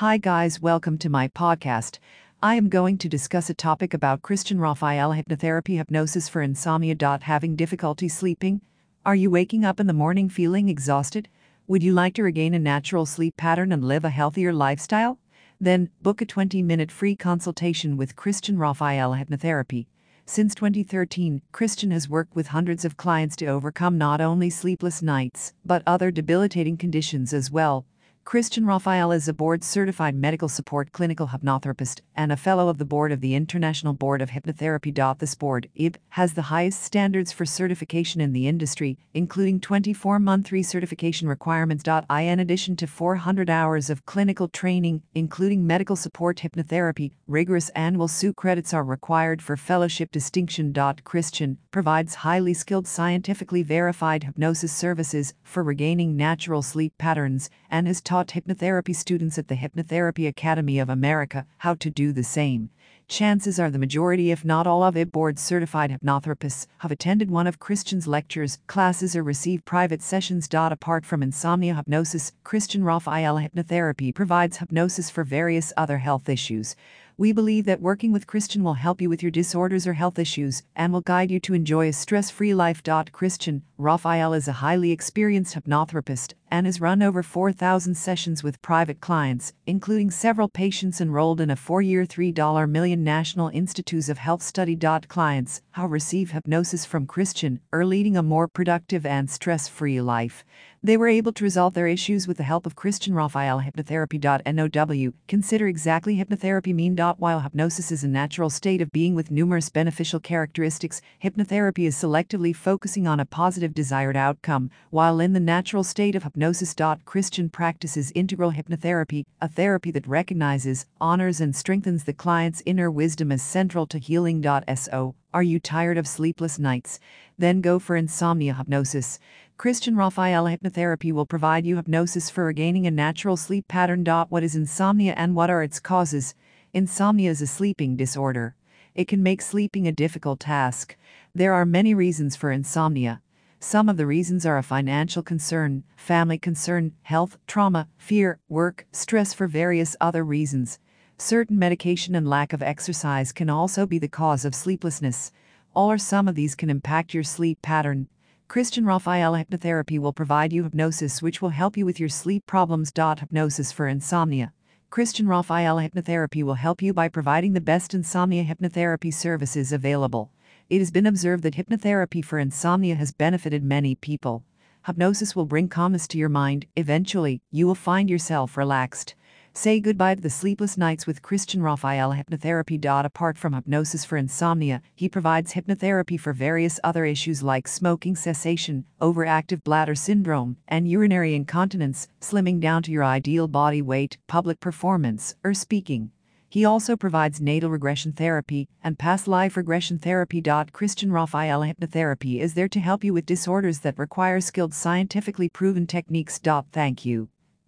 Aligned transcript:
Hi, 0.00 0.18
guys, 0.18 0.60
welcome 0.60 0.98
to 0.98 1.08
my 1.08 1.28
podcast. 1.28 2.00
I 2.42 2.56
am 2.56 2.68
going 2.68 2.98
to 2.98 3.08
discuss 3.08 3.48
a 3.48 3.54
topic 3.54 3.94
about 3.94 4.20
Christian 4.20 4.60
Raphael 4.60 5.14
hypnotherapy 5.14 5.78
hypnosis 5.78 6.28
for 6.28 6.42
insomnia. 6.42 6.94
Having 7.22 7.56
difficulty 7.56 8.06
sleeping? 8.06 8.60
Are 9.06 9.14
you 9.14 9.30
waking 9.30 9.64
up 9.64 9.80
in 9.80 9.86
the 9.86 9.94
morning 9.94 10.28
feeling 10.28 10.68
exhausted? 10.68 11.30
Would 11.66 11.82
you 11.82 11.94
like 11.94 12.12
to 12.16 12.22
regain 12.22 12.52
a 12.52 12.58
natural 12.58 13.06
sleep 13.06 13.38
pattern 13.38 13.72
and 13.72 13.82
live 13.82 14.04
a 14.04 14.10
healthier 14.10 14.52
lifestyle? 14.52 15.18
Then 15.58 15.88
book 16.02 16.20
a 16.20 16.26
20 16.26 16.62
minute 16.62 16.92
free 16.92 17.16
consultation 17.16 17.96
with 17.96 18.16
Christian 18.16 18.58
Raphael 18.58 19.12
hypnotherapy. 19.12 19.86
Since 20.26 20.54
2013, 20.56 21.40
Christian 21.52 21.90
has 21.90 22.06
worked 22.06 22.36
with 22.36 22.48
hundreds 22.48 22.84
of 22.84 22.98
clients 22.98 23.34
to 23.36 23.46
overcome 23.46 23.96
not 23.96 24.20
only 24.20 24.50
sleepless 24.50 25.00
nights, 25.00 25.54
but 25.64 25.82
other 25.86 26.10
debilitating 26.10 26.76
conditions 26.76 27.32
as 27.32 27.50
well. 27.50 27.86
Christian 28.26 28.66
Raphael 28.66 29.12
is 29.12 29.28
a 29.28 29.32
board 29.32 29.62
certified 29.62 30.16
medical 30.16 30.48
support 30.48 30.90
clinical 30.90 31.28
hypnotherapist 31.28 32.00
and 32.16 32.32
a 32.32 32.36
fellow 32.36 32.68
of 32.68 32.78
the 32.78 32.84
board 32.84 33.12
of 33.12 33.20
the 33.20 33.36
International 33.36 33.92
Board 33.92 34.20
of 34.20 34.30
Hypnotherapy. 34.30 34.92
This 35.20 35.36
board, 35.36 35.68
IB, 35.78 35.94
has 36.08 36.34
the 36.34 36.50
highest 36.50 36.82
standards 36.82 37.30
for 37.30 37.44
certification 37.44 38.20
in 38.20 38.32
the 38.32 38.48
industry, 38.48 38.98
including 39.14 39.60
24 39.60 40.18
month 40.18 40.50
recertification 40.50 41.28
requirements. 41.28 41.84
In 41.86 42.40
addition 42.40 42.74
to 42.74 42.88
400 42.88 43.48
hours 43.48 43.90
of 43.90 44.04
clinical 44.06 44.48
training, 44.48 45.02
including 45.14 45.64
medical 45.64 45.94
support 45.94 46.38
hypnotherapy, 46.38 47.12
rigorous 47.28 47.68
annual 47.76 48.08
CEU 48.08 48.34
credits 48.34 48.74
are 48.74 48.82
required 48.82 49.40
for 49.40 49.56
fellowship 49.56 50.10
distinction. 50.10 50.74
Christian 51.04 51.58
provides 51.70 52.16
highly 52.16 52.54
skilled, 52.54 52.88
scientifically 52.88 53.62
verified 53.62 54.24
hypnosis 54.24 54.72
services 54.72 55.32
for 55.44 55.62
regaining 55.62 56.16
natural 56.16 56.62
sleep 56.62 56.92
patterns 56.98 57.48
and 57.70 57.86
has 57.86 58.00
taught 58.00 58.15
taught 58.16 58.28
hypnotherapy 58.28 58.96
students 58.96 59.36
at 59.36 59.48
the 59.48 59.56
Hypnotherapy 59.56 60.26
Academy 60.26 60.78
of 60.78 60.88
America 60.88 61.44
how 61.58 61.74
to 61.74 61.90
do 61.90 62.14
the 62.14 62.24
same. 62.24 62.70
Chances 63.08 63.60
are 63.60 63.70
the 63.70 63.78
majority, 63.78 64.30
if 64.30 64.42
not 64.42 64.66
all, 64.66 64.82
of 64.82 64.96
it 64.96 65.12
board 65.12 65.38
certified 65.38 65.90
hypnotherapists 65.90 66.66
have 66.78 66.90
attended 66.90 67.30
one 67.30 67.46
of 67.46 67.58
Christian's 67.58 68.08
lectures, 68.08 68.58
classes, 68.66 69.14
or 69.14 69.22
received 69.22 69.66
private 69.66 70.00
sessions. 70.00 70.48
Apart 70.50 71.04
from 71.04 71.22
insomnia 71.22 71.74
hypnosis, 71.74 72.32
Christian 72.42 72.84
Raphael 72.84 73.36
hypnotherapy 73.36 74.14
provides 74.14 74.56
hypnosis 74.56 75.10
for 75.10 75.22
various 75.22 75.74
other 75.76 75.98
health 75.98 76.26
issues. 76.26 76.74
We 77.18 77.32
believe 77.32 77.64
that 77.64 77.80
working 77.80 78.12
with 78.12 78.26
Christian 78.26 78.62
will 78.62 78.74
help 78.74 79.00
you 79.00 79.08
with 79.08 79.22
your 79.22 79.30
disorders 79.30 79.86
or 79.86 79.94
health 79.94 80.18
issues 80.18 80.62
and 80.76 80.92
will 80.92 81.00
guide 81.00 81.30
you 81.30 81.40
to 81.40 81.54
enjoy 81.54 81.88
a 81.88 81.92
stress 81.94 82.30
free 82.30 82.52
life. 82.52 82.82
Christian 83.10 83.62
Raphael 83.78 84.34
is 84.34 84.48
a 84.48 84.60
highly 84.60 84.92
experienced 84.92 85.54
hypnotherapist 85.54 86.34
and 86.50 86.66
has 86.66 86.78
run 86.78 87.02
over 87.02 87.22
4,000 87.22 87.94
sessions 87.94 88.42
with 88.42 88.60
private 88.60 89.00
clients, 89.00 89.54
including 89.66 90.10
several 90.10 90.50
patients 90.50 91.00
enrolled 91.00 91.40
in 91.40 91.48
a 91.48 91.56
four 91.56 91.80
year 91.80 92.04
$3 92.04 92.68
million 92.68 93.02
National 93.02 93.48
Institutes 93.48 94.10
of 94.10 94.18
Health 94.18 94.42
study. 94.42 94.76
Clients 94.76 95.62
who 95.74 95.86
receive 95.86 96.32
hypnosis 96.32 96.84
from 96.84 97.06
Christian 97.06 97.60
are 97.72 97.86
leading 97.86 98.18
a 98.18 98.22
more 98.22 98.46
productive 98.46 99.06
and 99.06 99.30
stress 99.30 99.68
free 99.68 100.02
life. 100.02 100.44
They 100.86 100.96
were 100.96 101.08
able 101.08 101.32
to 101.32 101.42
resolve 101.42 101.74
their 101.74 101.88
issues 101.88 102.28
with 102.28 102.36
the 102.36 102.44
help 102.44 102.64
of 102.64 102.76
Christian 102.76 103.12
Raphael 103.12 103.60
Hypnotherapy. 103.60 104.22
Now, 104.22 105.12
consider 105.26 105.66
exactly 105.66 106.16
hypnotherapy 106.16 106.72
mean. 106.72 106.96
While 106.96 107.40
hypnosis 107.40 107.90
is 107.90 108.04
a 108.04 108.08
natural 108.08 108.50
state 108.50 108.80
of 108.80 108.92
being 108.92 109.16
with 109.16 109.32
numerous 109.32 109.68
beneficial 109.68 110.20
characteristics, 110.20 111.02
hypnotherapy 111.20 111.88
is 111.88 111.96
selectively 111.96 112.54
focusing 112.54 113.08
on 113.08 113.18
a 113.18 113.24
positive 113.24 113.74
desired 113.74 114.16
outcome, 114.16 114.70
while 114.90 115.18
in 115.18 115.32
the 115.32 115.40
natural 115.40 115.82
state 115.82 116.14
of 116.14 116.22
hypnosis. 116.22 116.72
Christian 117.04 117.48
practices 117.48 118.12
integral 118.14 118.52
hypnotherapy, 118.52 119.24
a 119.42 119.48
therapy 119.48 119.90
that 119.90 120.06
recognizes, 120.06 120.86
honors, 121.00 121.40
and 121.40 121.56
strengthens 121.56 122.04
the 122.04 122.12
client's 122.12 122.62
inner 122.64 122.92
wisdom 122.92 123.32
as 123.32 123.42
central 123.42 123.88
to 123.88 123.98
healing. 123.98 124.40
So, 124.76 125.16
are 125.36 125.42
you 125.42 125.60
tired 125.60 125.98
of 125.98 126.08
sleepless 126.08 126.58
nights? 126.58 126.98
Then 127.36 127.60
go 127.60 127.78
for 127.78 127.94
insomnia 127.94 128.54
hypnosis. 128.54 129.18
Christian 129.58 129.94
Raphael 129.94 130.46
Hypnotherapy 130.46 131.12
will 131.12 131.26
provide 131.26 131.66
you 131.66 131.76
hypnosis 131.76 132.30
for 132.30 132.46
regaining 132.46 132.86
a 132.86 132.90
natural 132.90 133.36
sleep 133.36 133.68
pattern. 133.68 134.02
What 134.30 134.42
is 134.42 134.56
insomnia 134.56 135.12
and 135.14 135.34
what 135.34 135.50
are 135.50 135.62
its 135.62 135.78
causes? 135.78 136.34
Insomnia 136.72 137.28
is 137.28 137.42
a 137.42 137.46
sleeping 137.46 137.96
disorder. 137.96 138.54
It 138.94 139.08
can 139.08 139.22
make 139.22 139.42
sleeping 139.42 139.86
a 139.86 139.92
difficult 139.92 140.40
task. 140.40 140.96
There 141.34 141.52
are 141.52 141.66
many 141.66 141.92
reasons 141.92 142.34
for 142.34 142.50
insomnia. 142.50 143.20
Some 143.60 143.90
of 143.90 143.98
the 143.98 144.06
reasons 144.06 144.46
are 144.46 144.56
a 144.56 144.62
financial 144.62 145.22
concern, 145.22 145.84
family 145.96 146.38
concern, 146.38 146.92
health, 147.02 147.36
trauma, 147.46 147.88
fear, 147.98 148.38
work, 148.48 148.86
stress 148.90 149.34
for 149.34 149.46
various 149.46 149.96
other 150.00 150.24
reasons. 150.24 150.78
Certain 151.18 151.58
medication 151.58 152.14
and 152.14 152.28
lack 152.28 152.52
of 152.52 152.62
exercise 152.62 153.32
can 153.32 153.48
also 153.48 153.86
be 153.86 153.98
the 153.98 154.06
cause 154.06 154.44
of 154.44 154.54
sleeplessness. 154.54 155.32
All 155.74 155.90
or 155.90 155.96
some 155.96 156.28
of 156.28 156.34
these 156.34 156.54
can 156.54 156.68
impact 156.68 157.14
your 157.14 157.22
sleep 157.22 157.62
pattern. 157.62 158.08
Christian 158.48 158.84
Raphael 158.84 159.32
Hypnotherapy 159.32 159.98
will 159.98 160.12
provide 160.12 160.52
you 160.52 160.64
hypnosis 160.64 161.22
which 161.22 161.40
will 161.40 161.48
help 161.48 161.74
you 161.74 161.86
with 161.86 161.98
your 161.98 162.10
sleep 162.10 162.44
problems. 162.44 162.92
Hypnosis 162.94 163.72
for 163.72 163.88
insomnia. 163.88 164.52
Christian 164.90 165.26
Raphael 165.26 165.76
Hypnotherapy 165.76 166.42
will 166.42 166.54
help 166.54 166.82
you 166.82 166.92
by 166.92 167.08
providing 167.08 167.54
the 167.54 167.62
best 167.62 167.94
insomnia 167.94 168.44
hypnotherapy 168.44 169.12
services 169.12 169.72
available. 169.72 170.30
It 170.68 170.80
has 170.80 170.90
been 170.90 171.06
observed 171.06 171.42
that 171.44 171.54
hypnotherapy 171.54 172.22
for 172.22 172.38
insomnia 172.38 172.94
has 172.94 173.12
benefited 173.12 173.64
many 173.64 173.94
people. 173.94 174.44
Hypnosis 174.84 175.34
will 175.34 175.46
bring 175.46 175.68
calmness 175.68 176.06
to 176.08 176.18
your 176.18 176.28
mind. 176.28 176.66
Eventually, 176.76 177.40
you 177.50 177.66
will 177.66 177.74
find 177.74 178.10
yourself 178.10 178.58
relaxed. 178.58 179.14
Say 179.56 179.80
goodbye 179.80 180.16
to 180.16 180.20
the 180.20 180.28
sleepless 180.28 180.76
nights 180.76 181.06
with 181.06 181.22
Christian 181.22 181.62
Raphael 181.62 182.12
Hypnotherapy. 182.12 182.78
Apart 183.06 183.38
from 183.38 183.54
hypnosis 183.54 184.04
for 184.04 184.18
insomnia, 184.18 184.82
he 184.94 185.08
provides 185.08 185.54
hypnotherapy 185.54 186.20
for 186.20 186.34
various 186.34 186.78
other 186.84 187.06
issues 187.06 187.42
like 187.42 187.66
smoking 187.66 188.16
cessation, 188.16 188.84
overactive 189.00 189.64
bladder 189.64 189.94
syndrome, 189.94 190.58
and 190.68 190.90
urinary 190.90 191.34
incontinence, 191.34 192.06
slimming 192.20 192.60
down 192.60 192.82
to 192.82 192.92
your 192.92 193.02
ideal 193.02 193.48
body 193.48 193.80
weight, 193.80 194.18
public 194.26 194.60
performance, 194.60 195.34
or 195.42 195.54
speaking. 195.54 196.10
He 196.50 196.66
also 196.66 196.94
provides 196.94 197.40
natal 197.40 197.70
regression 197.70 198.12
therapy 198.12 198.68
and 198.84 198.98
past 198.98 199.26
life 199.26 199.56
regression 199.56 199.98
therapy. 199.98 200.42
Christian 200.70 201.10
Raphael 201.10 201.62
Hypnotherapy 201.62 202.40
is 202.40 202.52
there 202.52 202.68
to 202.68 202.78
help 202.78 203.02
you 203.02 203.14
with 203.14 203.24
disorders 203.24 203.78
that 203.80 203.98
require 203.98 204.42
skilled 204.42 204.74
scientifically 204.74 205.48
proven 205.48 205.86
techniques. 205.86 206.38
Thank 206.72 207.06
you. 207.06 207.30